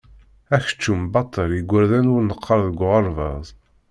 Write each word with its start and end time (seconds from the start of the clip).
Akeččum 0.55 1.01
baṭel 1.13 1.49
i 1.53 1.57
igerdan 1.59 2.11
ur 2.15 2.21
neqqar 2.23 2.59
deg 2.67 2.79
uɣerbaz. 2.85 3.47